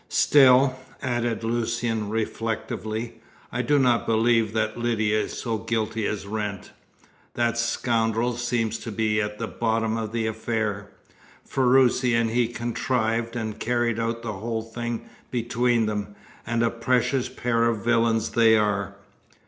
Still," 0.09 0.79
added 1.03 1.43
Lucian, 1.43 2.09
reflectively, 2.09 3.21
"I 3.51 3.61
do 3.61 3.77
not 3.77 4.07
believe 4.07 4.51
that 4.53 4.75
Lydia 4.75 5.19
is 5.19 5.37
so 5.37 5.59
guilty 5.59 6.07
as 6.07 6.25
Wrent. 6.25 6.71
That 7.35 7.55
scoundrel 7.55 8.33
seems 8.37 8.79
to 8.79 8.91
be 8.91 9.21
at 9.21 9.37
the 9.37 9.45
bottom 9.45 9.97
of 9.97 10.11
the 10.11 10.25
affair. 10.25 10.89
Ferruci 11.47 12.15
and 12.15 12.31
he 12.31 12.47
contrived 12.47 13.35
and 13.35 13.59
carried 13.59 13.99
out 13.99 14.23
the 14.23 14.33
whole 14.33 14.63
thing 14.63 15.07
between 15.29 15.85
them, 15.85 16.15
and 16.47 16.63
a 16.63 16.71
precious 16.71 17.29
pair 17.29 17.65
of 17.67 17.85
villains 17.85 18.31
they 18.31 18.57
are." 18.57 18.95